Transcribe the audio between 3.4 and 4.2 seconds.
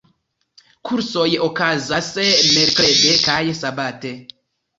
sabate.